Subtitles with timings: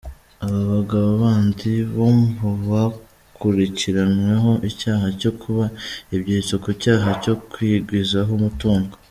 [0.43, 2.09] Abo bagabo bandi bo
[2.69, 5.65] bakurikiranweho icyaha cyo kuba
[6.15, 8.93] ibyitso ku cyaha cyo kwigwizaho umutungo.